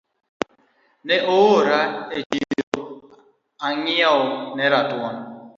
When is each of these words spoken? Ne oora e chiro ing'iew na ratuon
Ne 1.05 1.15
oora 1.35 1.79
e 2.17 2.19
chiro 2.29 2.83
ing'iew 3.69 4.19
na 4.55 4.65
ratuon 4.73 5.17